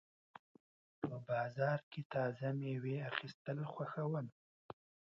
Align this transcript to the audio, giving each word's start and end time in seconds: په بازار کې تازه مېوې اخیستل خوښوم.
په 0.99 1.15
بازار 1.29 1.79
کې 1.91 2.01
تازه 2.13 2.47
مېوې 2.59 2.95
اخیستل 3.11 3.59
خوښوم. 3.71 4.27